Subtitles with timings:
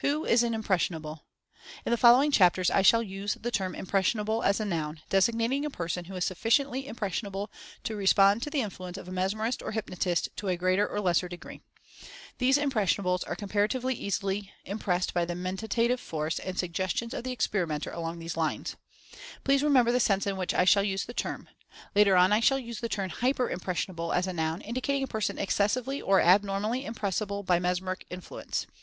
[0.00, 1.24] WHO IS AN "IMPRESSIONABLE"?
[1.86, 5.64] In the following chapters I shall use the term "im pressionable" as a noun, designating
[5.64, 7.50] a person who is sufficiently impressionable
[7.84, 11.30] to respond to the influence of a mesmerist or hypnotist to a greater or lesser
[11.30, 11.62] de gree.
[12.36, 16.94] These "impressionables" are comparatively 72 Mental Fascination easily impressed by the Mentative Force, and Sugges
[16.94, 18.76] tions of the Experimenter along these lines.
[19.44, 21.48] Please remember the sense in which I shall use the term.
[21.94, 25.38] Later on I shall use the term "hyper impressionable" as a noun, indicating a person
[25.38, 28.66] excessively, or abnor mally impressible by mesmeric influence.